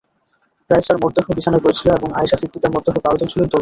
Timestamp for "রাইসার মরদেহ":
0.69-1.25